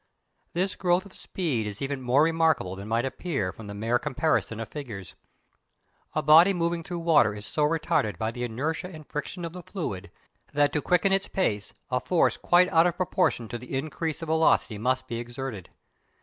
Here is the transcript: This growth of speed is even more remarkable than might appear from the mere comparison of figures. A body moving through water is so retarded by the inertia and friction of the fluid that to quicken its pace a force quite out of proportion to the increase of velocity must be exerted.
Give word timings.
This 0.53 0.75
growth 0.75 1.05
of 1.05 1.13
speed 1.15 1.67
is 1.67 1.79
even 1.79 2.01
more 2.01 2.23
remarkable 2.23 2.75
than 2.75 2.87
might 2.87 3.05
appear 3.05 3.51
from 3.51 3.67
the 3.67 3.75
mere 3.75 3.99
comparison 3.99 4.59
of 4.59 4.67
figures. 4.67 5.13
A 6.15 6.23
body 6.23 6.53
moving 6.55 6.81
through 6.81 6.97
water 7.01 7.35
is 7.35 7.45
so 7.45 7.61
retarded 7.65 8.17
by 8.17 8.31
the 8.31 8.43
inertia 8.43 8.87
and 8.91 9.05
friction 9.05 9.45
of 9.45 9.53
the 9.53 9.61
fluid 9.61 10.09
that 10.53 10.73
to 10.73 10.81
quicken 10.81 11.13
its 11.13 11.27
pace 11.27 11.75
a 11.91 11.99
force 11.99 12.35
quite 12.35 12.67
out 12.69 12.87
of 12.87 12.97
proportion 12.97 13.47
to 13.49 13.59
the 13.59 13.77
increase 13.77 14.23
of 14.23 14.27
velocity 14.29 14.79
must 14.79 15.07
be 15.07 15.19
exerted. 15.19 15.69